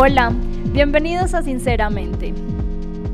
[0.00, 0.32] Hola,
[0.72, 2.32] bienvenidos a Sinceramente.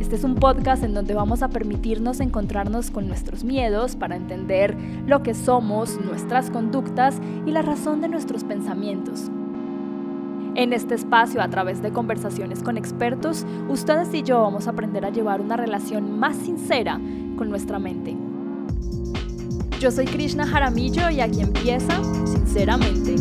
[0.01, 4.77] Este es un podcast en donde vamos a permitirnos encontrarnos con nuestros miedos para entender
[5.07, 9.31] lo que somos, nuestras conductas y la razón de nuestros pensamientos.
[10.57, 15.07] En este espacio, a través de conversaciones con expertos, ustedes y yo vamos a aprender
[15.07, 17.01] a llevar una relación más sincera
[17.39, 18.15] con nuestra mente.
[19.81, 23.15] Yo soy Krishna Jaramillo y aquí empieza Sinceramente.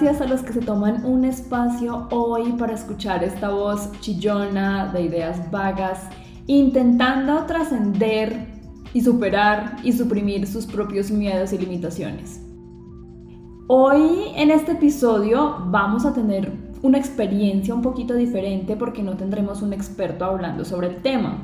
[0.00, 5.02] Gracias a los que se toman un espacio hoy para escuchar esta voz chillona de
[5.02, 6.08] ideas vagas,
[6.46, 8.46] intentando trascender
[8.94, 12.40] y superar y suprimir sus propios miedos y limitaciones.
[13.68, 19.60] Hoy en este episodio vamos a tener una experiencia un poquito diferente porque no tendremos
[19.60, 21.42] un experto hablando sobre el tema.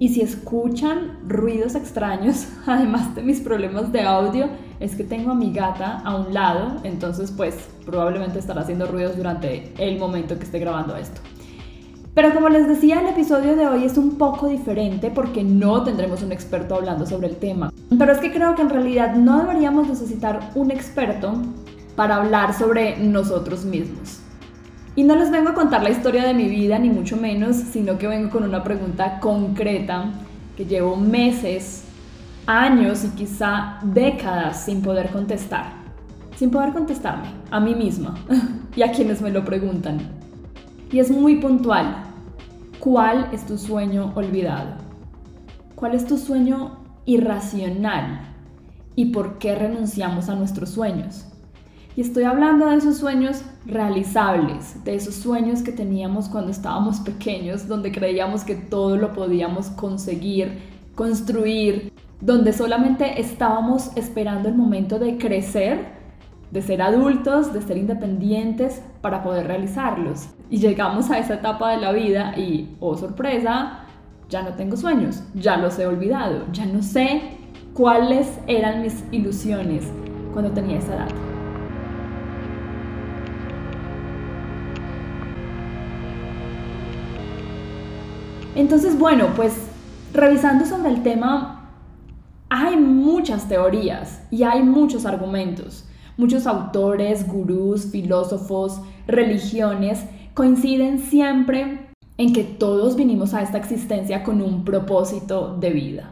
[0.00, 4.48] Y si escuchan ruidos extraños, además de mis problemas de audio,
[4.80, 9.14] es que tengo a mi gata a un lado, entonces pues probablemente estará haciendo ruidos
[9.14, 11.20] durante el momento que esté grabando esto.
[12.14, 16.22] Pero como les decía, el episodio de hoy es un poco diferente porque no tendremos
[16.22, 17.70] un experto hablando sobre el tema.
[17.96, 21.34] Pero es que creo que en realidad no deberíamos necesitar un experto
[21.94, 24.19] para hablar sobre nosotros mismos.
[24.96, 27.96] Y no les vengo a contar la historia de mi vida, ni mucho menos, sino
[27.96, 30.10] que vengo con una pregunta concreta
[30.56, 31.84] que llevo meses,
[32.46, 35.72] años y quizá décadas sin poder contestar.
[36.36, 38.14] Sin poder contestarme a mí misma
[38.76, 40.00] y a quienes me lo preguntan.
[40.90, 42.04] Y es muy puntual.
[42.80, 44.74] ¿Cuál es tu sueño olvidado?
[45.76, 48.22] ¿Cuál es tu sueño irracional?
[48.96, 51.29] ¿Y por qué renunciamos a nuestros sueños?
[51.96, 57.66] Y estoy hablando de esos sueños realizables, de esos sueños que teníamos cuando estábamos pequeños,
[57.66, 60.58] donde creíamos que todo lo podíamos conseguir,
[60.94, 65.98] construir, donde solamente estábamos esperando el momento de crecer,
[66.52, 70.28] de ser adultos, de ser independientes para poder realizarlos.
[70.48, 73.80] Y llegamos a esa etapa de la vida y, oh sorpresa,
[74.28, 77.22] ya no tengo sueños, ya los he olvidado, ya no sé
[77.74, 79.84] cuáles eran mis ilusiones
[80.32, 81.29] cuando tenía esa edad.
[88.54, 89.54] Entonces, bueno, pues
[90.12, 91.70] revisando sobre el tema,
[92.48, 95.86] hay muchas teorías y hay muchos argumentos.
[96.16, 104.42] Muchos autores, gurús, filósofos, religiones coinciden siempre en que todos vinimos a esta existencia con
[104.42, 106.10] un propósito de vida,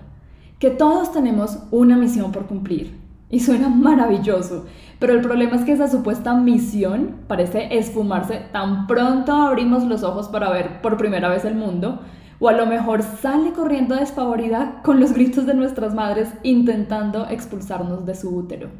[0.58, 2.96] que todos tenemos una misión por cumplir.
[3.30, 4.64] Y suena maravilloso,
[4.98, 10.28] pero el problema es que esa supuesta misión parece esfumarse tan pronto abrimos los ojos
[10.28, 12.00] para ver por primera vez el mundo,
[12.40, 18.06] o a lo mejor sale corriendo despavorida con los gritos de nuestras madres intentando expulsarnos
[18.06, 18.70] de su útero.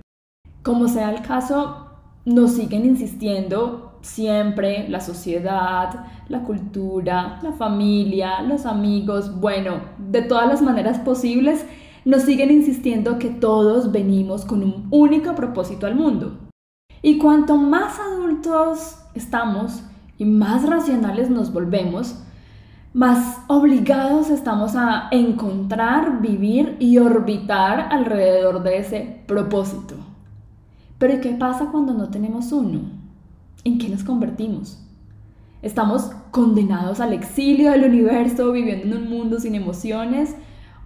[0.62, 1.88] Como sea el caso,
[2.24, 10.46] nos siguen insistiendo siempre la sociedad, la cultura, la familia, los amigos, bueno, de todas
[10.46, 11.64] las maneras posibles,
[12.04, 16.38] nos siguen insistiendo que todos venimos con un único propósito al mundo.
[17.02, 19.82] Y cuanto más adultos estamos
[20.16, 22.22] y más racionales nos volvemos,
[22.92, 29.94] más obligados estamos a encontrar, vivir y orbitar alrededor de ese propósito.
[30.98, 32.80] Pero ¿qué pasa cuando no tenemos uno?
[33.64, 34.84] ¿En qué nos convertimos?
[35.62, 40.34] ¿Estamos condenados al exilio del universo viviendo en un mundo sin emociones?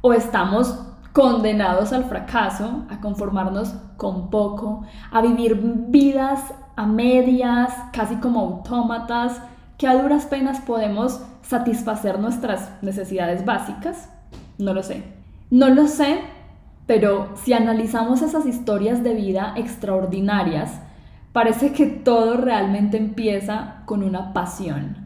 [0.01, 0.79] ¿O estamos
[1.13, 9.41] condenados al fracaso, a conformarnos con poco, a vivir vidas a medias, casi como autómatas,
[9.83, 14.09] que a duras penas podemos satisfacer nuestras necesidades básicas?
[14.57, 15.03] No lo sé.
[15.51, 16.21] No lo sé,
[16.87, 20.71] pero si analizamos esas historias de vida extraordinarias,
[21.33, 24.99] parece que todo realmente empieza con una pasión.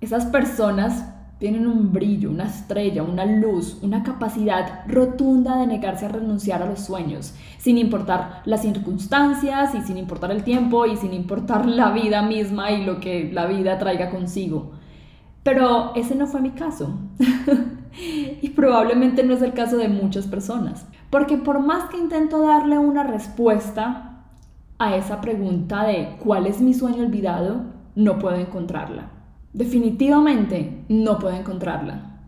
[0.00, 1.04] Esas personas
[1.38, 6.66] tienen un brillo, una estrella, una luz, una capacidad rotunda de negarse a renunciar a
[6.66, 11.90] los sueños, sin importar las circunstancias y sin importar el tiempo y sin importar la
[11.90, 14.72] vida misma y lo que la vida traiga consigo.
[15.42, 16.98] Pero ese no fue mi caso.
[18.42, 20.86] y probablemente no es el caso de muchas personas.
[21.10, 24.24] Porque por más que intento darle una respuesta
[24.78, 27.62] a esa pregunta de cuál es mi sueño olvidado,
[27.94, 29.15] no puedo encontrarla.
[29.56, 32.20] Definitivamente no puedo encontrarla.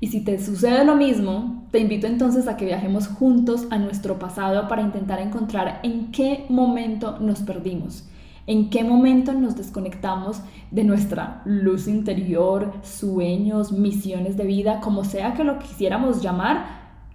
[0.00, 4.18] Y si te sucede lo mismo, te invito entonces a que viajemos juntos a nuestro
[4.18, 8.08] pasado para intentar encontrar en qué momento nos perdimos,
[8.48, 10.40] ¿En qué momento nos desconectamos
[10.70, 16.64] de nuestra luz interior, sueños, misiones de vida, como sea que lo quisiéramos llamar?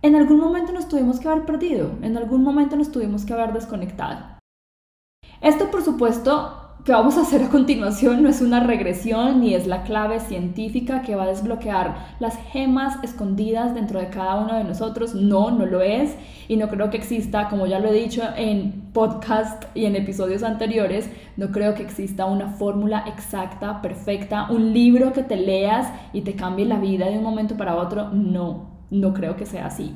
[0.04, 3.52] En algún momento nos tuvimos que haber perdido, en algún momento nos tuvimos que haber
[3.52, 4.38] desconectado.
[5.42, 9.68] Esto, por supuesto, que vamos a hacer a continuación no es una regresión ni es
[9.68, 14.66] la clave científica que va a desbloquear las gemas escondidas dentro de cada uno de
[14.66, 15.16] nosotros.
[15.16, 16.14] No, no lo es.
[16.50, 20.44] Y no creo que exista, como ya lo he dicho en podcast y en episodios
[20.44, 26.24] anteriores, no creo que exista una fórmula exacta, perfecta, un libro que te leas y
[26.24, 28.10] te cambie la vida de un momento para otro.
[28.10, 29.96] No, no creo que sea así.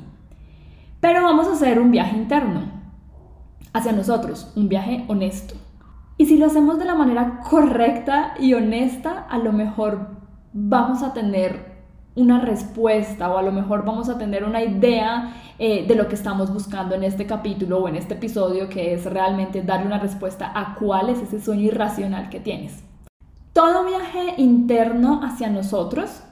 [1.02, 2.62] Pero vamos a hacer un viaje interno
[3.74, 5.67] hacia nosotros, un viaje honesto
[6.18, 10.08] y si lo hacemos de la manera correcta y honesta, a lo mejor
[10.52, 11.78] vamos a tener
[12.16, 16.16] una respuesta o a lo mejor vamos a tener una idea eh, de lo que
[16.16, 20.50] estamos buscando en este capítulo o en este episodio, que es realmente darle una respuesta
[20.52, 22.82] a cuál es ese sueño irracional que tienes.
[23.52, 26.24] Todo viaje interno hacia nosotros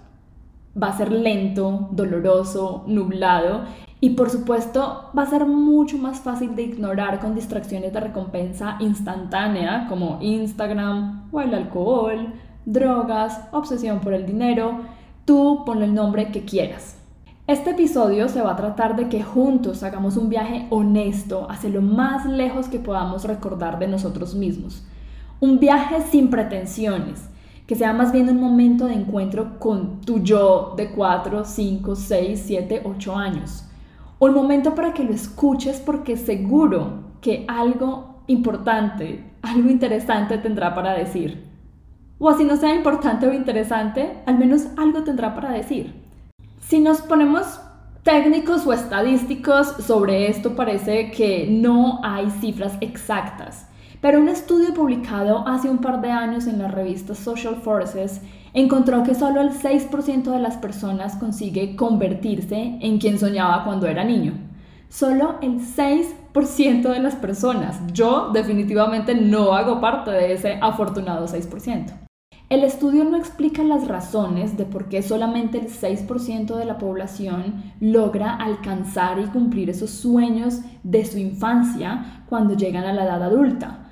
[0.80, 3.62] va a ser lento, doloroso, nublado
[4.00, 8.76] y por supuesto va a ser mucho más fácil de ignorar con distracciones de recompensa
[8.80, 12.34] instantánea como Instagram o el alcohol,
[12.66, 14.80] drogas, obsesión por el dinero.
[15.24, 16.98] Tú ponle el nombre que quieras.
[17.46, 21.80] Este episodio se va a tratar de que juntos hagamos un viaje honesto hacia lo
[21.80, 24.84] más lejos que podamos recordar de nosotros mismos.
[25.40, 27.28] Un viaje sin pretensiones,
[27.66, 32.42] que sea más bien un momento de encuentro con tu yo de 4, 5, 6,
[32.44, 33.65] 7, 8 años
[34.18, 40.94] un momento para que lo escuches porque seguro que algo importante, algo interesante tendrá para
[40.94, 41.44] decir.
[42.18, 45.94] O así no sea importante o interesante, al menos algo tendrá para decir.
[46.60, 47.60] Si nos ponemos
[48.02, 53.68] técnicos o estadísticos sobre esto, parece que no hay cifras exactas.
[54.00, 58.22] Pero un estudio publicado hace un par de años en la revista Social Forces
[58.56, 64.02] encontró que solo el 6% de las personas consigue convertirse en quien soñaba cuando era
[64.02, 64.32] niño.
[64.88, 67.78] Solo el 6% de las personas.
[67.92, 71.92] Yo definitivamente no hago parte de ese afortunado 6%.
[72.48, 77.74] El estudio no explica las razones de por qué solamente el 6% de la población
[77.80, 83.85] logra alcanzar y cumplir esos sueños de su infancia cuando llegan a la edad adulta.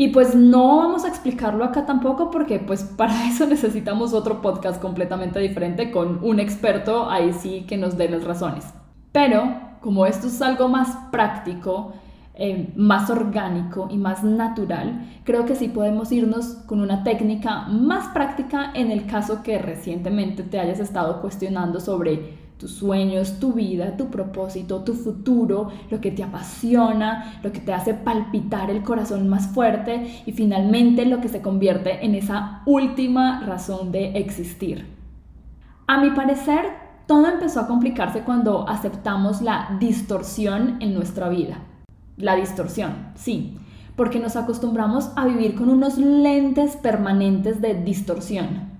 [0.00, 4.80] Y pues no vamos a explicarlo acá tampoco porque pues para eso necesitamos otro podcast
[4.80, 8.64] completamente diferente con un experto ahí sí que nos dé las razones.
[9.10, 9.42] Pero
[9.80, 11.92] como esto es algo más práctico,
[12.34, 18.08] eh, más orgánico y más natural, creo que sí podemos irnos con una técnica más
[18.14, 23.96] práctica en el caso que recientemente te hayas estado cuestionando sobre tus sueños, tu vida,
[23.96, 29.28] tu propósito, tu futuro, lo que te apasiona, lo que te hace palpitar el corazón
[29.28, 34.86] más fuerte y finalmente lo que se convierte en esa última razón de existir.
[35.86, 36.66] A mi parecer,
[37.06, 41.58] todo empezó a complicarse cuando aceptamos la distorsión en nuestra vida.
[42.16, 43.56] La distorsión, sí,
[43.94, 48.77] porque nos acostumbramos a vivir con unos lentes permanentes de distorsión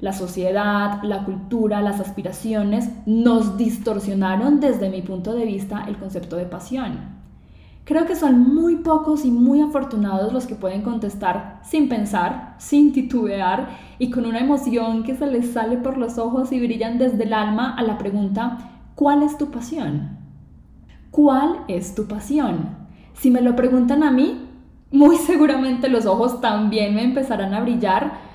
[0.00, 6.36] la sociedad, la cultura, las aspiraciones nos distorsionaron desde mi punto de vista el concepto
[6.36, 7.18] de pasión.
[7.84, 12.92] Creo que son muy pocos y muy afortunados los que pueden contestar sin pensar, sin
[12.92, 17.24] titubear y con una emoción que se les sale por los ojos y brillan desde
[17.24, 18.58] el alma a la pregunta,
[18.94, 20.18] ¿cuál es tu pasión?
[21.10, 22.76] ¿Cuál es tu pasión?
[23.14, 24.46] Si me lo preguntan a mí,
[24.90, 28.27] muy seguramente los ojos también me empezarán a brillar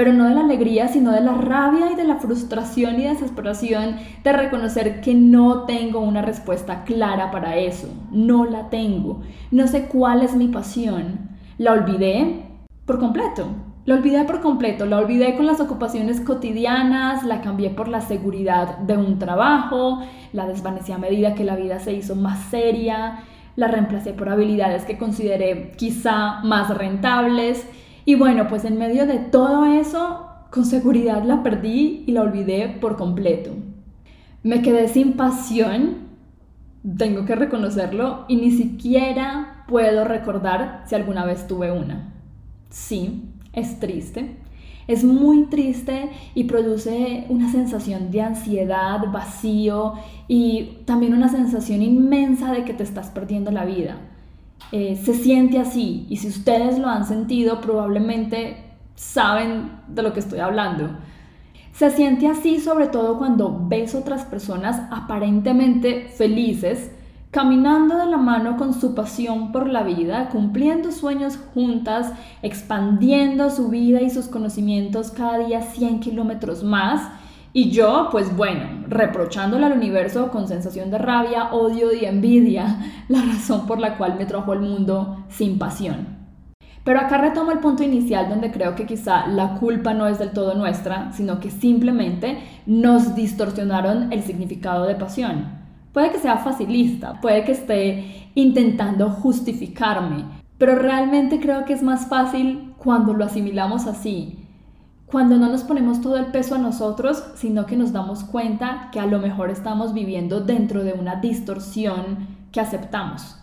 [0.00, 3.96] pero no de la alegría, sino de la rabia y de la frustración y desesperación
[4.24, 9.88] de reconocer que no tengo una respuesta clara para eso, no la tengo, no sé
[9.88, 11.28] cuál es mi pasión,
[11.58, 12.46] la olvidé
[12.86, 13.48] por completo.
[13.84, 18.78] La olvidé por completo, la olvidé con las ocupaciones cotidianas, la cambié por la seguridad
[18.78, 20.00] de un trabajo,
[20.32, 23.24] la desvanecí a medida que la vida se hizo más seria,
[23.56, 27.66] la reemplacé por habilidades que consideré quizá más rentables
[28.10, 32.66] y bueno, pues en medio de todo eso, con seguridad la perdí y la olvidé
[32.80, 33.52] por completo.
[34.42, 36.08] Me quedé sin pasión,
[36.98, 42.12] tengo que reconocerlo, y ni siquiera puedo recordar si alguna vez tuve una.
[42.68, 44.38] Sí, es triste.
[44.88, 49.94] Es muy triste y produce una sensación de ansiedad, vacío
[50.26, 53.98] y también una sensación inmensa de que te estás perdiendo la vida.
[54.72, 58.64] Eh, se siente así y si ustedes lo han sentido probablemente
[58.94, 60.90] saben de lo que estoy hablando.
[61.72, 66.90] Se siente así sobre todo cuando ves otras personas aparentemente felices
[67.30, 72.12] caminando de la mano con su pasión por la vida, cumpliendo sueños juntas,
[72.42, 77.08] expandiendo su vida y sus conocimientos cada día 100 kilómetros más.
[77.52, 82.78] Y yo, pues bueno, reprochándole al universo con sensación de rabia, odio y envidia,
[83.08, 86.20] la razón por la cual me trajo al mundo sin pasión.
[86.84, 90.30] Pero acá retomo el punto inicial donde creo que quizá la culpa no es del
[90.30, 95.58] todo nuestra, sino que simplemente nos distorsionaron el significado de pasión.
[95.92, 100.24] Puede que sea facilista, puede que esté intentando justificarme,
[100.56, 104.39] pero realmente creo que es más fácil cuando lo asimilamos así,
[105.10, 109.00] cuando no nos ponemos todo el peso a nosotros, sino que nos damos cuenta que
[109.00, 113.36] a lo mejor estamos viviendo dentro de una distorsión que aceptamos.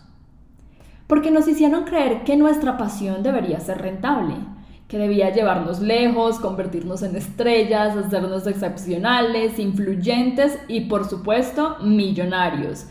[1.06, 4.34] Porque nos hicieron creer que nuestra pasión debería ser rentable,
[4.88, 12.86] que debía llevarnos lejos, convertirnos en estrellas, hacernos excepcionales, influyentes y por supuesto millonarios.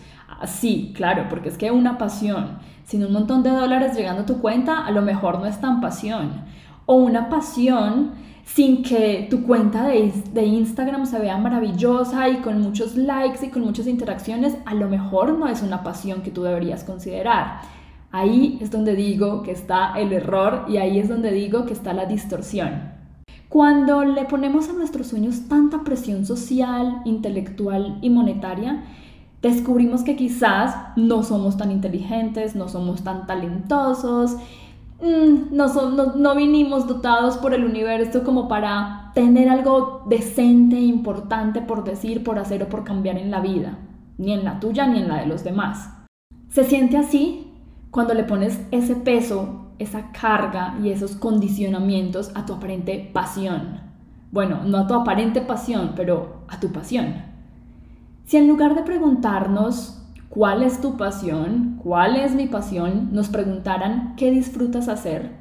[0.46, 4.39] Sí, claro, porque es que una pasión, sin un montón de dólares llegando a tu
[4.39, 6.43] cuenta, a lo mejor no es tan pasión.
[6.86, 12.61] O una pasión sin que tu cuenta de, de, Instagram se vea maravillosa y con
[12.61, 16.43] muchos likes y con muchas interacciones, a lo mejor no es una pasión que tú
[16.43, 17.59] deberías considerar.
[18.11, 21.93] Ahí es donde digo que está el error y ahí es donde digo que está
[21.93, 22.95] la distorsión.
[23.49, 28.83] Cuando le ponemos a nuestros sueños tanta presión social, intelectual y monetaria,
[29.41, 34.37] descubrimos que quizás no somos tan inteligentes, no somos tan talentosos,
[35.01, 41.83] mm, no, no, vinimos dotados por el universo como para tener algo decente, importante por
[41.83, 43.77] decir, por hacer o por cambiar en la vida,
[44.17, 45.89] ni en la tuya ni en la de los demás.
[46.49, 47.53] Se siente así
[47.91, 53.81] cuando le pones ese peso, esa carga y esos condicionamientos a tu aparente pasión.
[54.31, 57.15] Bueno, no a tu aparente pasión, pero a tu pasión.
[58.25, 64.15] Si en lugar de preguntarnos cuál es tu pasión, cuál es mi pasión, nos preguntaran
[64.15, 65.31] qué disfrutas hacer,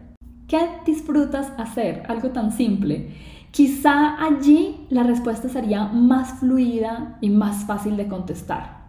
[0.49, 2.05] ¿qué disfrutas hacer?
[2.09, 3.11] Algo tan simple.
[3.51, 8.85] Quizá allí la respuesta sería más fluida y más fácil de contestar.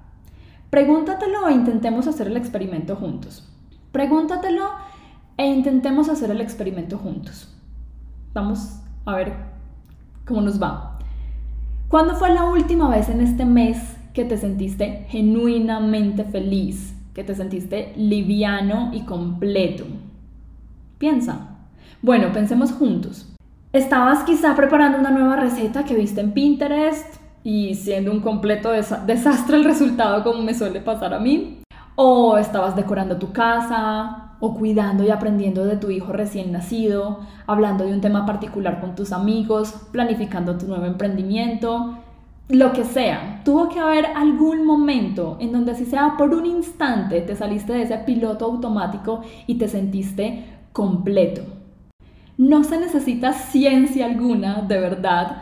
[0.69, 3.47] Pregúntatelo e intentemos hacer el experimento juntos.
[3.91, 4.65] Pregúntatelo
[5.37, 7.53] e intentemos hacer el experimento juntos.
[8.33, 9.33] Vamos a ver
[10.25, 10.99] cómo nos va.
[11.87, 16.95] ¿Cuándo fue la última vez en este mes que te sentiste genuinamente feliz?
[17.13, 19.83] Que te sentiste liviano y completo.
[20.97, 21.49] Piensa.
[22.01, 23.31] Bueno, pensemos juntos.
[23.73, 29.57] Estabas quizá preparando una nueva receta que viste en Pinterest, y siendo un completo desastre
[29.57, 31.59] el resultado como me suele pasar a mí.
[31.95, 37.85] O estabas decorando tu casa, o cuidando y aprendiendo de tu hijo recién nacido, hablando
[37.85, 41.99] de un tema particular con tus amigos, planificando tu nuevo emprendimiento,
[42.49, 43.41] lo que sea.
[43.43, 47.83] Tuvo que haber algún momento en donde así sea por un instante te saliste de
[47.83, 51.41] ese piloto automático y te sentiste completo.
[52.37, 55.41] No se necesita ciencia alguna, de verdad,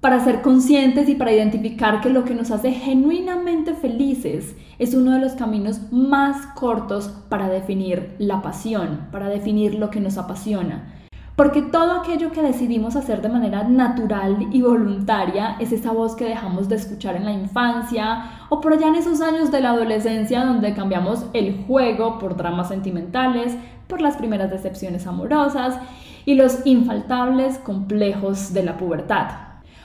[0.00, 5.12] para ser conscientes y para identificar que lo que nos hace genuinamente felices es uno
[5.12, 11.07] de los caminos más cortos para definir la pasión, para definir lo que nos apasiona.
[11.38, 16.24] Porque todo aquello que decidimos hacer de manera natural y voluntaria es esa voz que
[16.24, 20.44] dejamos de escuchar en la infancia o por allá en esos años de la adolescencia
[20.44, 23.54] donde cambiamos el juego por dramas sentimentales,
[23.86, 25.78] por las primeras decepciones amorosas
[26.24, 29.28] y los infaltables complejos de la pubertad.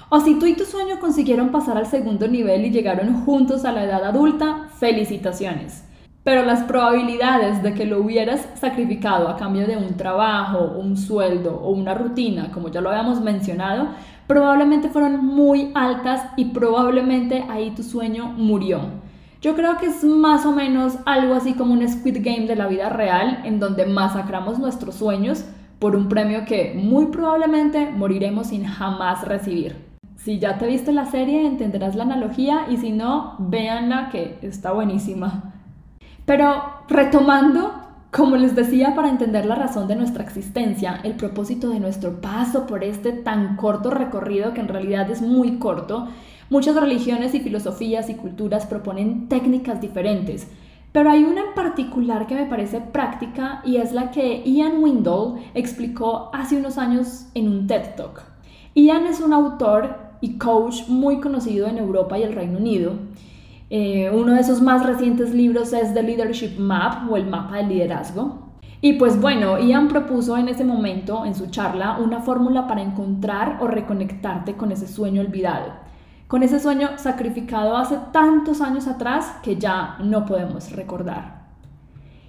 [0.10, 3.72] O si tú y tu sueño consiguieron pasar al segundo nivel y llegaron juntos a
[3.72, 5.84] la edad adulta, felicitaciones.
[6.24, 11.60] Pero las probabilidades de que lo hubieras sacrificado a cambio de un trabajo, un sueldo
[11.62, 13.90] o una rutina, como ya lo habíamos mencionado,
[14.26, 18.80] probablemente fueron muy altas y probablemente ahí tu sueño murió.
[19.42, 22.68] Yo creo que es más o menos algo así como un Squid Game de la
[22.68, 25.44] vida real, en donde masacramos nuestros sueños
[25.80, 29.76] por un premio que muy probablemente moriremos sin jamás recibir.
[30.16, 34.72] Si ya te viste la serie, entenderás la analogía y si no, véanla que está
[34.72, 35.53] buenísima.
[36.26, 37.74] Pero retomando,
[38.12, 42.66] como les decía, para entender la razón de nuestra existencia, el propósito de nuestro paso
[42.66, 46.08] por este tan corto recorrido, que en realidad es muy corto,
[46.50, 50.48] muchas religiones y filosofías y culturas proponen técnicas diferentes.
[50.94, 55.42] Pero hay una en particular que me parece práctica y es la que Ian Windle
[55.56, 58.22] explicó hace unos años en un TED Talk.
[58.76, 62.94] Ian es un autor y coach muy conocido en Europa y el Reino Unido.
[63.76, 67.70] Eh, uno de sus más recientes libros es The Leadership Map o el mapa del
[67.70, 68.52] liderazgo.
[68.82, 73.58] Y pues bueno, Ian propuso en ese momento, en su charla, una fórmula para encontrar
[73.62, 75.74] o reconectarte con ese sueño olvidado,
[76.28, 81.48] con ese sueño sacrificado hace tantos años atrás que ya no podemos recordar.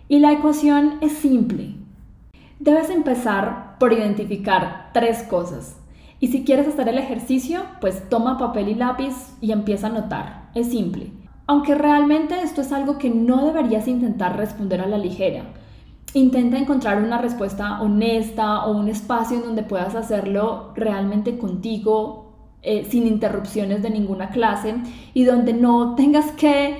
[0.08, 1.74] Y la ecuación es simple.
[2.58, 5.78] Debes empezar por identificar tres cosas.
[6.20, 10.48] Y si quieres hacer el ejercicio, pues toma papel y lápiz y empieza a anotar.
[10.54, 11.23] Es simple.
[11.46, 15.44] Aunque realmente esto es algo que no deberías intentar responder a la ligera.
[16.14, 22.24] Intenta encontrar una respuesta honesta o un espacio en donde puedas hacerlo realmente contigo,
[22.62, 24.74] eh, sin interrupciones de ninguna clase
[25.12, 26.78] y donde no tengas que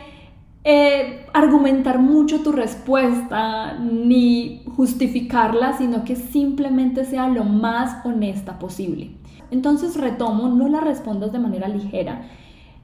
[0.67, 9.11] eh, argumentar mucho tu respuesta ni justificarla, sino que simplemente sea lo más honesta posible.
[9.51, 12.23] Entonces retomo, no la respondas de manera ligera,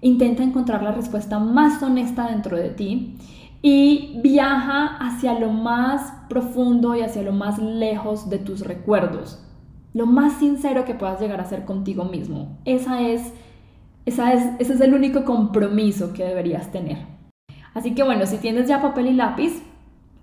[0.01, 3.17] intenta encontrar la respuesta más honesta dentro de ti
[3.63, 9.45] y viaja hacia lo más profundo y hacia lo más lejos de tus recuerdos,
[9.93, 12.59] lo más sincero que puedas llegar a ser contigo mismo.
[12.65, 13.35] Esa es,
[14.07, 16.99] esa es, ese es el único compromiso que deberías tener.
[17.75, 19.63] Así que bueno, si tienes ya papel y lápiz,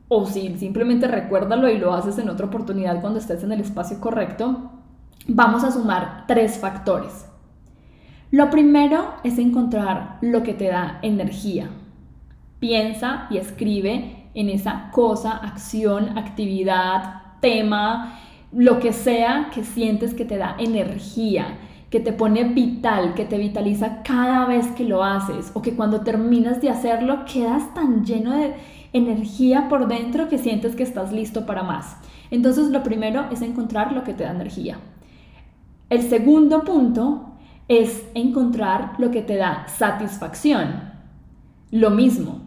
[0.09, 3.99] o si simplemente recuérdalo y lo haces en otra oportunidad cuando estés en el espacio
[3.99, 4.71] correcto,
[5.27, 7.26] vamos a sumar tres factores.
[8.31, 11.69] Lo primero es encontrar lo que te da energía.
[12.59, 18.19] Piensa y escribe en esa cosa, acción, actividad, tema,
[18.51, 21.57] lo que sea que sientes que te da energía
[21.89, 26.01] que te pone vital, que te vitaliza cada vez que lo haces o que cuando
[26.01, 28.55] terminas de hacerlo quedas tan lleno de
[28.93, 31.97] energía por dentro que sientes que estás listo para más.
[32.29, 34.79] Entonces lo primero es encontrar lo que te da energía.
[35.89, 37.26] El segundo punto
[37.67, 40.95] es encontrar lo que te da satisfacción.
[41.71, 42.41] Lo mismo,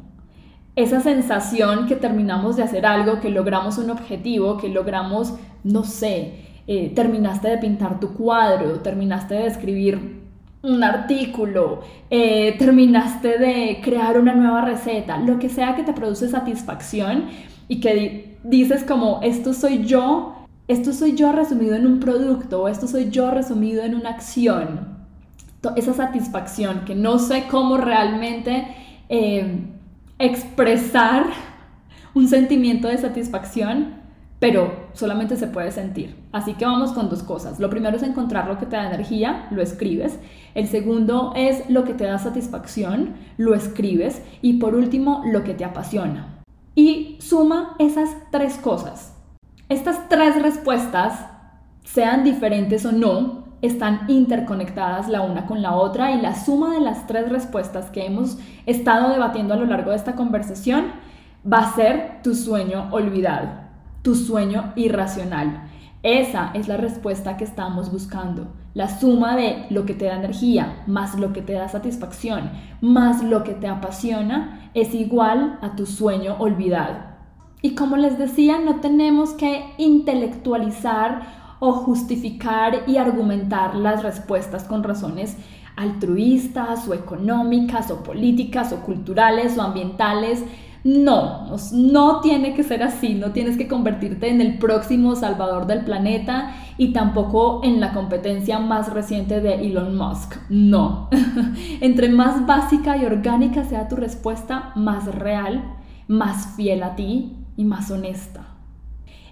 [0.77, 6.47] esa sensación que terminamos de hacer algo, que logramos un objetivo, que logramos, no sé,
[6.67, 10.21] eh, terminaste de pintar tu cuadro, terminaste de escribir
[10.62, 16.29] un artículo, eh, terminaste de crear una nueva receta, lo que sea que te produce
[16.29, 17.25] satisfacción
[17.67, 22.69] y que dices como, esto soy yo, esto soy yo resumido en un producto o
[22.69, 24.89] esto soy yo resumido en una acción.
[25.77, 28.66] Esa satisfacción que no sé cómo realmente
[29.09, 29.66] eh,
[30.18, 31.27] expresar
[32.14, 34.01] un sentimiento de satisfacción,
[34.38, 36.16] pero solamente se puede sentir.
[36.33, 37.61] Así que vamos con dos cosas.
[37.61, 40.18] Lo primero es encontrar lo que te da energía, lo escribes.
[40.55, 44.23] El segundo es lo que te da satisfacción, lo escribes.
[44.40, 46.42] Y por último, lo que te apasiona.
[46.75, 49.14] Y suma esas tres cosas.
[49.68, 51.27] Estas tres respuestas,
[51.85, 56.81] sean diferentes o no, están interconectadas la una con la otra y la suma de
[56.81, 60.87] las tres respuestas que hemos estado debatiendo a lo largo de esta conversación
[61.51, 63.70] va a ser tu sueño olvidado
[64.03, 65.68] tu sueño irracional.
[66.03, 68.49] Esa es la respuesta que estamos buscando.
[68.73, 73.23] La suma de lo que te da energía más lo que te da satisfacción más
[73.23, 77.11] lo que te apasiona es igual a tu sueño olvidado.
[77.62, 84.83] Y como les decía, no tenemos que intelectualizar o justificar y argumentar las respuestas con
[84.83, 85.37] razones
[85.77, 90.44] altruistas o económicas o políticas o culturales o ambientales
[90.83, 95.85] no, no tiene que ser así, no tienes que convertirte en el próximo salvador del
[95.85, 100.37] planeta y tampoco en la competencia más reciente de Elon Musk.
[100.49, 101.11] No.
[101.83, 105.77] Entre más básica y orgánica sea tu respuesta, más real,
[106.09, 108.46] más fiel a ti y más honesta.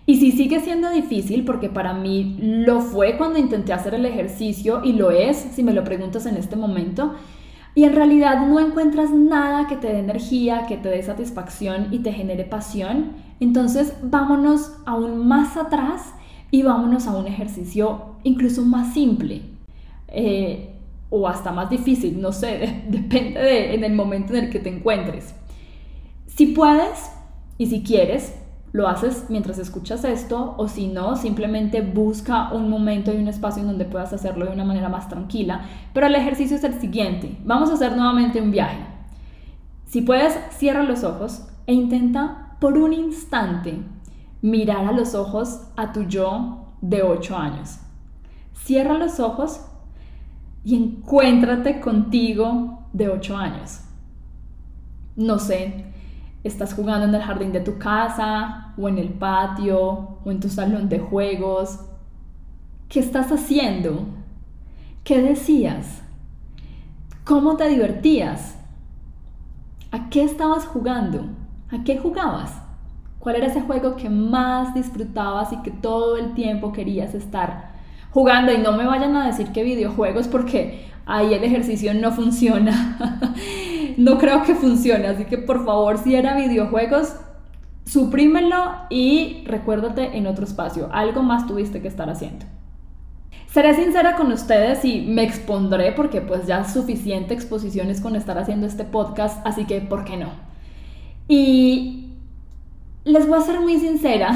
[0.09, 4.81] Y si sigue siendo difícil, porque para mí lo fue cuando intenté hacer el ejercicio
[4.83, 7.13] y lo es, si me lo preguntas en este momento,
[7.75, 11.99] y en realidad no encuentras nada que te dé energía, que te dé satisfacción y
[11.99, 16.15] te genere pasión, entonces vámonos aún más atrás
[16.51, 19.43] y vámonos a un ejercicio incluso más simple
[20.09, 20.71] eh,
[21.11, 24.71] o hasta más difícil, no sé, depende de en el momento en el que te
[24.71, 25.35] encuentres.
[26.29, 27.11] Si puedes
[27.59, 28.38] y si quieres,
[28.73, 33.63] lo haces mientras escuchas esto o si no, simplemente busca un momento y un espacio
[33.63, 35.63] en donde puedas hacerlo de una manera más tranquila.
[35.95, 37.39] Pero el ejercicio es el siguiente.
[37.45, 38.79] Vamos a hacer nuevamente un viaje.
[39.87, 43.79] Si puedes, cierra los ojos e intenta por un instante
[44.43, 47.79] mirar a los ojos a tu yo de 8 años.
[48.53, 49.63] Cierra los ojos
[50.65, 53.81] y encuéntrate contigo de 8 años.
[55.17, 55.87] No sé,
[56.45, 60.49] estás jugando en el jardín de tu casa o en el patio o en tu
[60.49, 61.81] salón de juegos.
[62.89, 64.07] ¿Qué estás haciendo?
[65.05, 66.03] ¿Qué decías?
[67.25, 68.57] ¿Cómo te divertías?
[69.91, 71.27] ¿A qué estabas jugando?
[71.71, 72.53] ¿A qué jugabas?
[73.19, 77.73] ¿Cuál era ese juego que más disfrutabas y que todo el tiempo querías estar
[78.11, 82.97] jugando y no me vayan a decir que videojuegos porque ahí el ejercicio no funciona.
[83.99, 87.17] no creo que funcione, así que por favor, si era videojuegos,
[87.85, 92.47] suprímenlo y recuérdate en otro espacio, algo más tuviste que estar haciendo.
[93.49, 98.69] Seré sincera con ustedes y me expondré porque pues ya suficiente exposiciones con estar haciendo
[98.69, 100.31] este podcast, así que ¿por qué no?
[101.27, 102.13] Y
[103.05, 104.31] les voy a ser muy sincera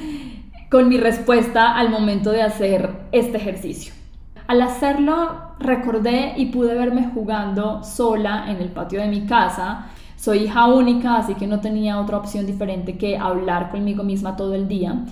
[0.70, 3.97] con mi respuesta al momento de hacer este ejercicio.
[4.48, 5.28] Al hacerlo
[5.60, 9.88] recordé y pude verme jugando sola en el patio de mi casa.
[10.16, 14.54] Soy hija única, así que no tenía otra opción diferente que hablar conmigo misma todo
[14.54, 15.04] el día.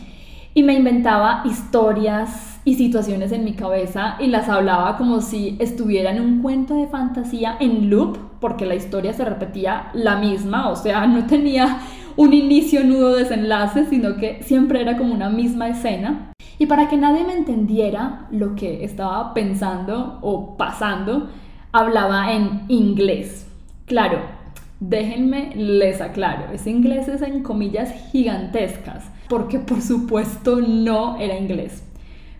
[0.55, 6.13] Y me inventaba historias y situaciones en mi cabeza y las hablaba como si estuviera
[6.13, 10.77] en un cuento de fantasía en loop, porque la historia se repetía la misma, o
[10.77, 11.81] sea, no tenía
[12.17, 16.33] un inicio, nudo, desenlace, sino que siempre era como una misma escena.
[16.59, 21.29] Y para que nadie me entendiera lo que estaba pensando o pasando,
[21.73, 23.47] hablaba en inglés.
[23.85, 24.21] Claro,
[24.81, 31.83] déjenme les aclaro, ese inglés es en comillas gigantescas, porque por supuesto no era inglés.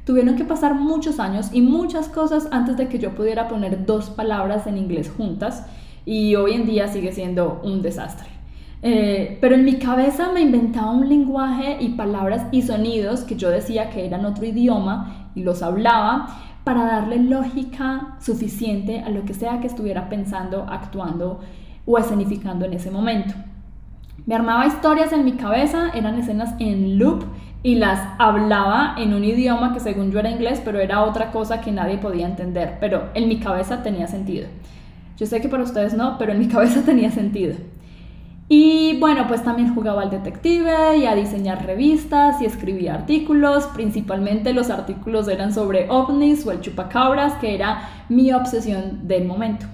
[0.05, 4.09] Tuvieron que pasar muchos años y muchas cosas antes de que yo pudiera poner dos
[4.09, 5.67] palabras en inglés juntas
[6.05, 8.36] y hoy en día sigue siendo un desastre.
[8.83, 13.51] Eh, pero en mi cabeza me inventaba un lenguaje y palabras y sonidos que yo
[13.51, 16.29] decía que eran otro idioma y los hablaba
[16.65, 21.41] para darle lógica suficiente a lo que sea que estuviera pensando, actuando
[21.87, 23.35] o escenificando en ese momento.
[24.27, 27.25] Me armaba historias en mi cabeza, eran escenas en loop
[27.63, 31.61] y las hablaba en un idioma que según yo era inglés, pero era otra cosa
[31.61, 34.49] que nadie podía entender, pero en mi cabeza tenía sentido.
[35.17, 37.55] Yo sé que para ustedes no, pero en mi cabeza tenía sentido.
[38.49, 43.65] Y bueno, pues también jugaba al detective y a diseñar revistas y escribía artículos.
[43.75, 49.67] Principalmente los artículos eran sobre ovnis o el chupacabras, que era mi obsesión del momento.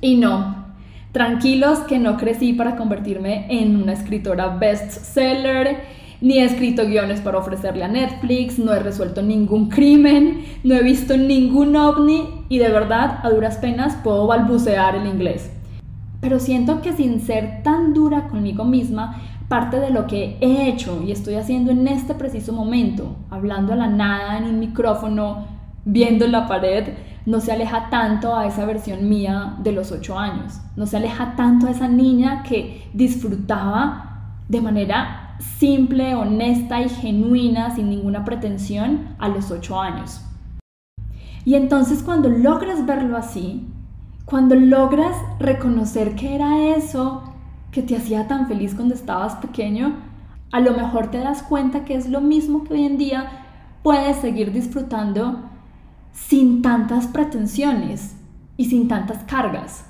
[0.00, 0.66] Y no,
[1.12, 7.38] tranquilos que no crecí para convertirme en una escritora bestseller, ni he escrito guiones para
[7.38, 12.68] ofrecerle a Netflix, no he resuelto ningún crimen, no he visto ningún ovni y de
[12.68, 15.50] verdad a duras penas puedo balbucear el inglés
[16.20, 19.16] pero siento que sin ser tan dura conmigo misma,
[19.48, 23.76] parte de lo que he hecho y estoy haciendo en este preciso momento, hablando a
[23.76, 25.46] la nada en un micrófono,
[25.84, 26.94] viendo la pared,
[27.26, 31.34] no se aleja tanto a esa versión mía de los ocho años, no se aleja
[31.36, 39.16] tanto a esa niña que disfrutaba de manera simple, honesta y genuina, sin ninguna pretensión,
[39.18, 40.20] a los ocho años.
[41.44, 43.66] Y entonces cuando logras verlo así,
[44.30, 47.24] cuando logras reconocer que era eso
[47.72, 49.96] que te hacía tan feliz cuando estabas pequeño,
[50.52, 53.44] a lo mejor te das cuenta que es lo mismo que hoy en día
[53.82, 55.40] puedes seguir disfrutando
[56.12, 58.14] sin tantas pretensiones
[58.56, 59.84] y sin tantas cargas.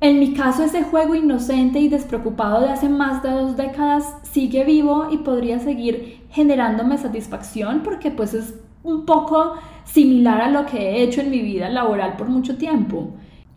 [0.00, 4.64] En mi caso, ese juego inocente y despreocupado de hace más de dos décadas sigue
[4.64, 9.54] vivo y podría seguir generándome satisfacción porque pues es un poco
[9.92, 13.10] similar a lo que he hecho en mi vida laboral por mucho tiempo.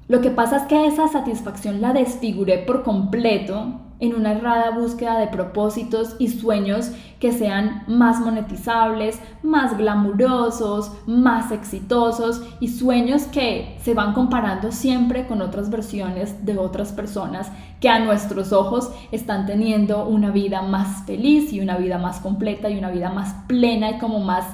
[0.08, 5.20] Lo que pasa es que esa satisfacción la desfiguré por completo en una errada búsqueda
[5.20, 13.78] de propósitos y sueños que sean más monetizables, más glamurosos, más exitosos y sueños que
[13.84, 19.46] se van comparando siempre con otras versiones de otras personas que a nuestros ojos están
[19.46, 23.92] teniendo una vida más feliz y una vida más completa y una vida más plena
[23.92, 24.46] y como más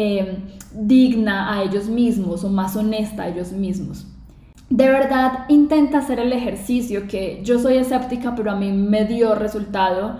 [0.00, 4.06] Em, digna a ellos mismos o más honesta a ellos mismos.
[4.70, 9.34] De verdad, intenta hacer el ejercicio que yo soy escéptica, pero a mí me dio
[9.34, 10.18] resultado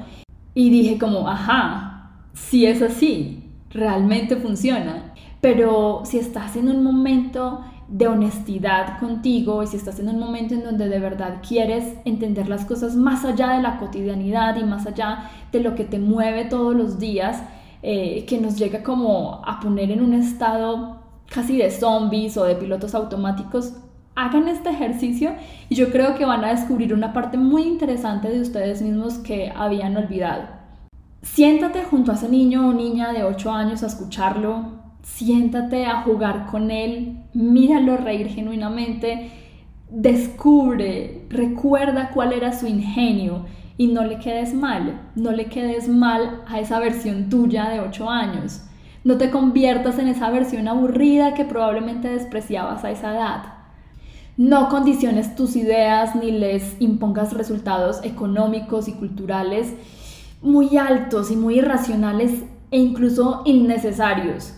[0.53, 5.15] y dije como, ajá, si es así, realmente funciona.
[5.41, 10.55] Pero si estás en un momento de honestidad contigo y si estás en un momento
[10.55, 14.89] en donde de verdad quieres entender las cosas más allá de la cotidianidad y más
[14.89, 17.45] allá de lo que te mueve todos los días,
[17.91, 22.55] eh, que nos llega como a poner en un estado casi de zombies o de
[22.55, 23.73] pilotos automáticos,
[24.15, 25.33] hagan este ejercicio
[25.71, 29.51] y yo creo que van a descubrir una parte muy interesante de ustedes mismos que
[29.57, 30.43] habían olvidado.
[31.23, 34.67] Siéntate junto a ese niño o niña de 8 años a escucharlo,
[35.03, 39.31] siéntate a jugar con él, míralo reír genuinamente,
[39.89, 43.47] descubre, recuerda cuál era su ingenio
[43.79, 48.11] y no le quedes mal, no le quedes mal a esa versión tuya de 8
[48.11, 48.63] años.
[49.05, 53.43] No te conviertas en esa versión aburrida que probablemente despreciabas a esa edad.
[54.37, 59.73] No condiciones tus ideas ni les impongas resultados económicos y culturales
[60.43, 64.55] muy altos y muy irracionales e incluso innecesarios.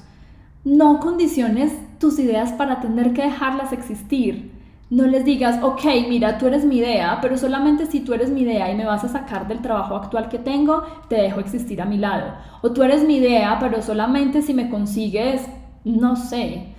[0.65, 4.60] No condiciones tus ideas para tener que dejarlas existir.
[4.91, 8.41] No les digas, ok, mira, tú eres mi idea, pero solamente si tú eres mi
[8.41, 11.85] idea y me vas a sacar del trabajo actual que tengo, te dejo existir a
[11.85, 12.33] mi lado.
[12.61, 15.47] O tú eres mi idea, pero solamente si me consigues,
[15.85, 16.75] no sé,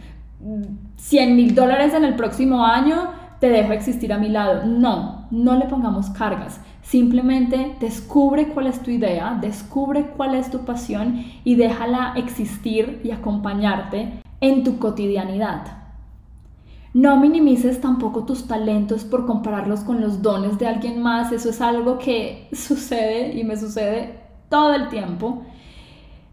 [0.97, 4.65] 100 mil dólares en el próximo año, te dejo existir a mi lado.
[4.65, 6.60] No, no le pongamos cargas.
[6.82, 13.12] Simplemente descubre cuál es tu idea, descubre cuál es tu pasión y déjala existir y
[13.12, 15.81] acompañarte en tu cotidianidad.
[16.94, 21.32] No minimices tampoco tus talentos por compararlos con los dones de alguien más.
[21.32, 25.44] Eso es algo que sucede y me sucede todo el tiempo.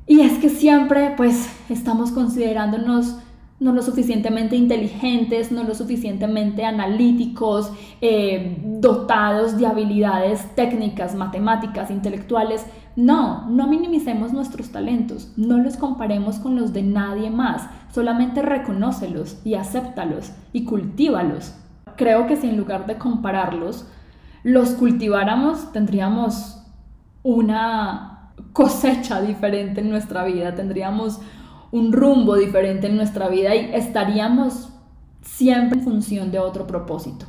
[0.06, 3.18] Y es que siempre pues estamos considerándonos
[3.60, 12.64] no lo suficientemente inteligentes, no lo suficientemente analíticos, eh, dotados de habilidades técnicas, matemáticas, intelectuales.
[12.94, 19.38] No, no minimicemos nuestros talentos, no los comparemos con los de nadie más, solamente reconócelos
[19.44, 21.54] y acéptalos y cultívalos.
[21.96, 23.86] Creo que si en lugar de compararlos,
[24.44, 26.62] los cultiváramos, tendríamos
[27.24, 31.20] una cosecha diferente en nuestra vida, tendríamos
[31.70, 34.70] un rumbo diferente en nuestra vida y estaríamos
[35.22, 37.26] siempre en función de otro propósito.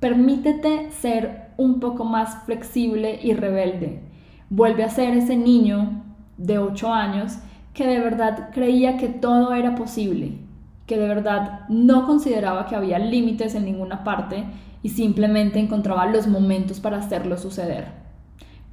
[0.00, 4.02] Permítete ser un poco más flexible y rebelde.
[4.50, 6.02] Vuelve a ser ese niño
[6.36, 7.38] de 8 años
[7.72, 10.38] que de verdad creía que todo era posible,
[10.86, 14.44] que de verdad no consideraba que había límites en ninguna parte
[14.82, 18.05] y simplemente encontraba los momentos para hacerlo suceder.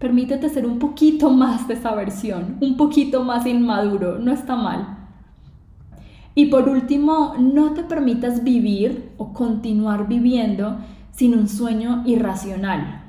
[0.03, 4.97] Permítete ser un poquito más de esa versión, un poquito más inmaduro, no está mal.
[6.35, 10.75] Y por último, no te permitas vivir o continuar viviendo
[11.13, 13.01] sin un sueño irracional.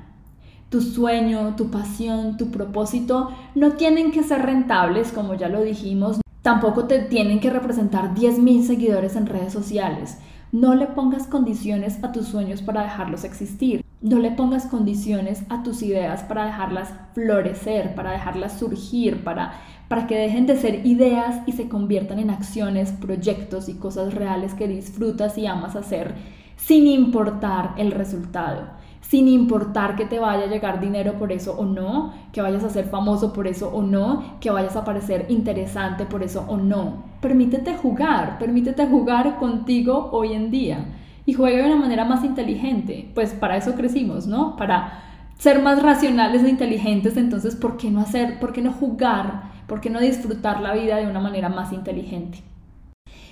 [0.69, 6.21] Tu sueño, tu pasión, tu propósito no tienen que ser rentables, como ya lo dijimos,
[6.43, 10.17] tampoco te tienen que representar 10.000 seguidores en redes sociales.
[10.53, 13.84] No le pongas condiciones a tus sueños para dejarlos existir.
[14.01, 19.53] No le pongas condiciones a tus ideas para dejarlas florecer, para dejarlas surgir, para,
[19.87, 24.53] para que dejen de ser ideas y se conviertan en acciones, proyectos y cosas reales
[24.53, 26.13] que disfrutas y amas hacer
[26.57, 28.63] sin importar el resultado,
[29.01, 32.69] sin importar que te vaya a llegar dinero por eso o no, que vayas a
[32.69, 37.03] ser famoso por eso o no, que vayas a parecer interesante por eso o no.
[37.21, 40.85] Permítete jugar, permítete jugar contigo hoy en día
[41.25, 43.09] y juegue de una manera más inteligente.
[43.13, 44.55] Pues para eso crecimos, ¿no?
[44.55, 45.01] Para
[45.37, 49.81] ser más racionales e inteligentes, entonces, ¿por qué no hacer, por qué no jugar, por
[49.81, 52.39] qué no disfrutar la vida de una manera más inteligente?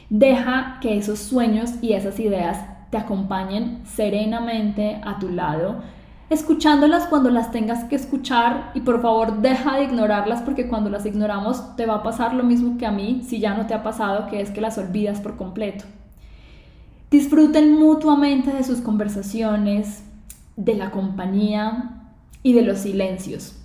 [0.10, 2.60] Deja que esos sueños y esas ideas
[2.91, 5.82] te acompañen serenamente a tu lado,
[6.29, 11.06] escuchándolas cuando las tengas que escuchar y por favor deja de ignorarlas porque cuando las
[11.06, 13.82] ignoramos te va a pasar lo mismo que a mí si ya no te ha
[13.82, 15.86] pasado, que es que las olvidas por completo.
[17.13, 20.04] Disfruten mutuamente de sus conversaciones,
[20.56, 22.10] de la compañía
[22.41, 23.62] y de los silencios.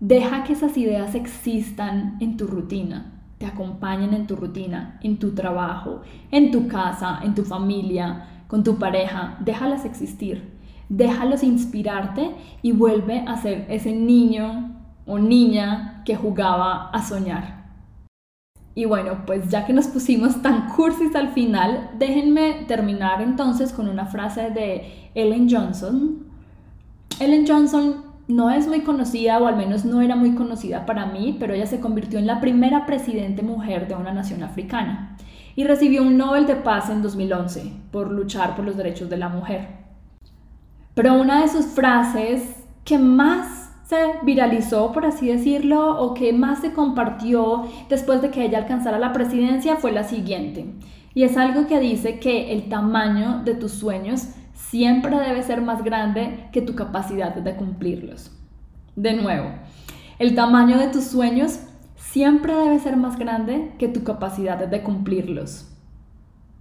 [0.00, 5.32] Deja que esas ideas existan en tu rutina, te acompañen en tu rutina, en tu
[5.32, 6.02] trabajo,
[6.32, 9.38] en tu casa, en tu familia, con tu pareja.
[9.44, 10.50] Déjalas existir.
[10.88, 14.74] Déjalos inspirarte y vuelve a ser ese niño
[15.06, 17.55] o niña que jugaba a soñar.
[18.76, 23.88] Y bueno, pues ya que nos pusimos tan cursis al final, déjenme terminar entonces con
[23.88, 26.26] una frase de Ellen Johnson.
[27.18, 31.34] Ellen Johnson no es muy conocida, o al menos no era muy conocida para mí,
[31.40, 35.16] pero ella se convirtió en la primera presidente mujer de una nación africana
[35.54, 39.30] y recibió un Nobel de Paz en 2011 por luchar por los derechos de la
[39.30, 39.68] mujer.
[40.92, 46.60] Pero una de sus frases que más se viralizó, por así decirlo, o que más
[46.60, 50.66] se compartió después de que ella alcanzara la presidencia fue la siguiente.
[51.14, 55.84] Y es algo que dice que el tamaño de tus sueños siempre debe ser más
[55.84, 58.32] grande que tu capacidad de cumplirlos.
[58.96, 59.50] De nuevo,
[60.18, 61.60] el tamaño de tus sueños
[61.94, 65.70] siempre debe ser más grande que tu capacidad de cumplirlos.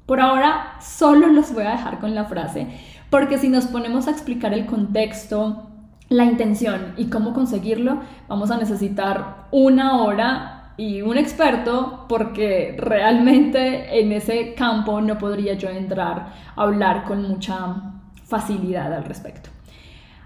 [0.05, 2.67] Por ahora solo los voy a dejar con la frase,
[3.09, 5.71] porque si nos ponemos a explicar el contexto,
[6.09, 13.99] la intención y cómo conseguirlo, vamos a necesitar una hora y un experto porque realmente
[13.99, 17.93] en ese campo no podría yo entrar a hablar con mucha
[18.25, 19.49] facilidad al respecto.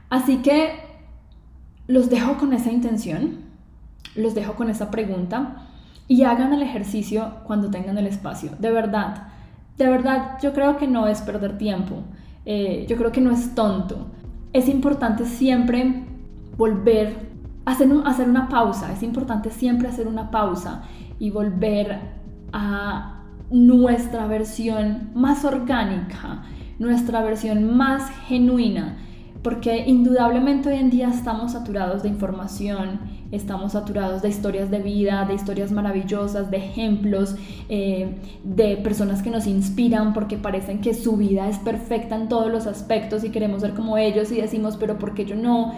[0.10, 0.72] Así que
[1.88, 3.46] los dejo con esa intención,
[4.16, 5.68] los dejo con esa pregunta
[6.08, 8.52] y hagan el ejercicio cuando tengan el espacio.
[8.60, 9.28] De verdad,
[9.78, 12.04] de verdad, yo creo que no es perder tiempo,
[12.46, 14.08] eh, yo creo que no es tonto
[14.54, 16.04] es importante siempre
[16.58, 17.30] volver
[17.66, 20.84] a hacer, hacer una pausa, es importante siempre hacer una pausa
[21.20, 22.00] y volver
[22.52, 26.44] a nuestra versión más orgánica,
[26.80, 28.98] nuestra versión más genuina,
[29.42, 33.00] porque indudablemente hoy en día estamos saturados de información,
[33.32, 37.36] estamos saturados de historias de vida, de historias maravillosas, de ejemplos,
[37.70, 42.52] eh, de personas que nos inspiran porque parecen que su vida es perfecta en todos
[42.52, 45.74] los aspectos y queremos ser como ellos y decimos, pero ¿por qué yo no?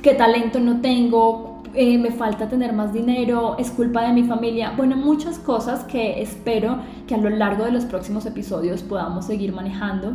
[0.00, 1.62] ¿Qué talento no tengo?
[1.74, 4.72] Eh, me falta tener más dinero, es culpa de mi familia.
[4.76, 9.52] Bueno, muchas cosas que espero que a lo largo de los próximos episodios podamos seguir
[9.52, 10.14] manejando.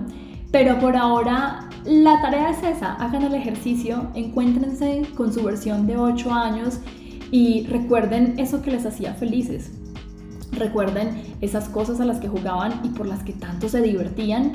[0.52, 5.98] Pero por ahora la tarea es esa, hagan el ejercicio, encuéntrense con su versión de
[5.98, 6.80] 8 años
[7.32, 9.72] y recuerden eso que les hacía felices.
[10.52, 14.52] Recuerden esas cosas a las que jugaban y por las que tanto se divertían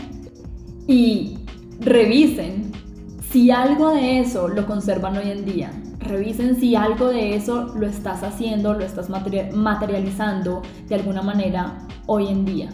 [0.88, 1.38] y
[1.80, 2.72] revisen
[3.30, 5.70] si algo de eso lo conservan hoy en día.
[6.00, 12.28] Revisen si algo de eso lo estás haciendo, lo estás materializando de alguna manera hoy
[12.28, 12.68] en día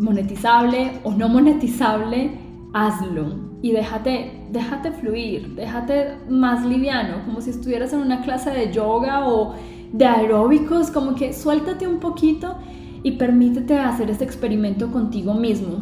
[0.00, 2.32] monetizable o no monetizable,
[2.72, 8.72] hazlo y déjate, déjate fluir, déjate más liviano, como si estuvieras en una clase de
[8.72, 9.54] yoga o
[9.92, 12.56] de aeróbicos, como que suéltate un poquito
[13.02, 15.80] y permítete hacer ese experimento contigo mismo,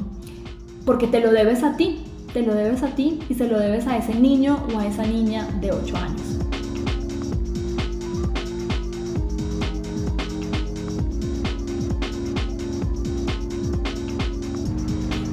[0.85, 2.00] porque te lo debes a ti,
[2.33, 5.04] te lo debes a ti y se lo debes a ese niño o a esa
[5.04, 6.47] niña de 8 años.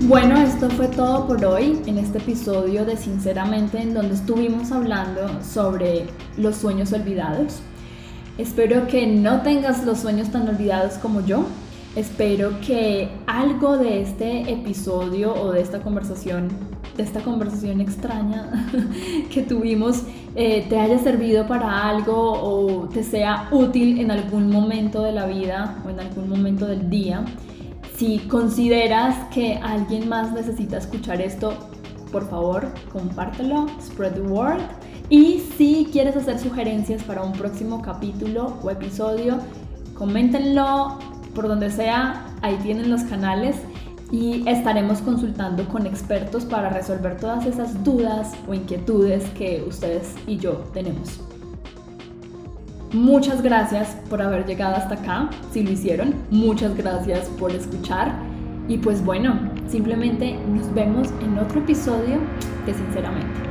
[0.08, 5.42] Bueno, esto fue todo por hoy en este episodio de Sinceramente en donde estuvimos hablando
[5.42, 6.06] sobre
[6.38, 7.56] los sueños olvidados.
[8.38, 11.48] Espero que no tengas los sueños tan olvidados como yo.
[11.96, 16.50] Espero que algo de este episodio o de esta conversación,
[16.96, 18.70] de esta conversación extraña
[19.32, 20.04] que tuvimos,
[20.36, 25.26] eh, te haya servido para algo o te sea útil en algún momento de la
[25.26, 27.26] vida o en algún momento del día.
[27.98, 31.54] Si consideras que alguien más necesita escuchar esto,
[32.12, 34.60] por favor, compártelo, spread the word.
[35.10, 39.40] Y si quieres hacer sugerencias para un próximo capítulo o episodio,
[39.94, 41.00] coméntenlo
[41.34, 43.56] por donde sea, ahí tienen los canales
[44.12, 50.38] y estaremos consultando con expertos para resolver todas esas dudas o inquietudes que ustedes y
[50.38, 51.25] yo tenemos.
[52.94, 56.14] Muchas gracias por haber llegado hasta acá, si lo hicieron.
[56.32, 58.14] Muchas gracias por escuchar.
[58.68, 62.20] Y pues bueno, simplemente nos vemos en otro episodio
[62.66, 63.45] de Sinceramente.